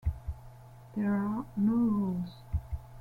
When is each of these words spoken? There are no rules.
There 0.95 1.13
are 1.13 1.45
no 1.57 1.73
rules. 1.75 2.31